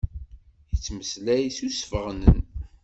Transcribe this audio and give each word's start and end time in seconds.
Yettmeslay 0.71 1.45
s 1.57 1.57
usfeɣnen. 1.67 2.39